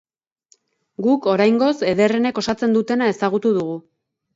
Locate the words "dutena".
2.81-3.15